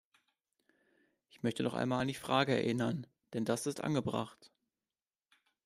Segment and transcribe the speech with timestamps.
[1.29, 3.05] Ich möchte noch einmal an die Frage erinnern,
[3.35, 4.51] denn das ist angebracht.